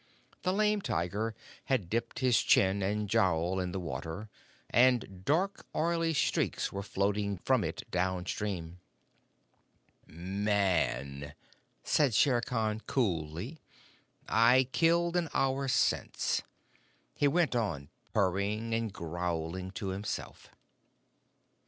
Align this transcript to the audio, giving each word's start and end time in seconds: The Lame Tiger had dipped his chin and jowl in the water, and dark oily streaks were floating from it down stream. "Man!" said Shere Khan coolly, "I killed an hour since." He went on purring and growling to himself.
The 0.41 0.51
Lame 0.51 0.81
Tiger 0.81 1.35
had 1.65 1.87
dipped 1.87 2.17
his 2.17 2.41
chin 2.41 2.81
and 2.81 3.07
jowl 3.07 3.59
in 3.59 3.71
the 3.71 3.79
water, 3.79 4.29
and 4.71 5.23
dark 5.23 5.67
oily 5.75 6.11
streaks 6.11 6.73
were 6.73 6.81
floating 6.81 7.37
from 7.37 7.63
it 7.63 7.83
down 7.91 8.25
stream. 8.25 8.79
"Man!" 10.07 11.35
said 11.83 12.15
Shere 12.15 12.41
Khan 12.41 12.81
coolly, 12.87 13.59
"I 14.27 14.69
killed 14.71 15.15
an 15.15 15.29
hour 15.35 15.67
since." 15.67 16.41
He 17.13 17.27
went 17.27 17.55
on 17.55 17.89
purring 18.11 18.73
and 18.73 18.91
growling 18.91 19.69
to 19.73 19.89
himself. 19.89 20.49